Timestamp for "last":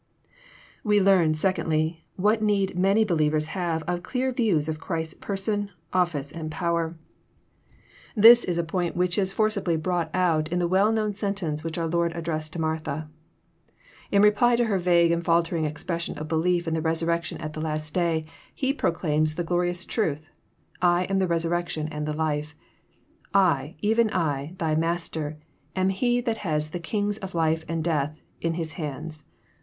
17.61-17.93